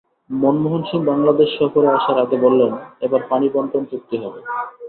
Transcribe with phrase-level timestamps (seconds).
[0.33, 2.71] মনমোহন সিং বাংলাদেশে সফরে আসার আগে বললেন,
[3.01, 4.39] এবার পানিবণ্টন চুক্তি হবে।